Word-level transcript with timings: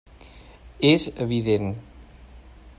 És 0.93 1.05
evident. 1.27 1.71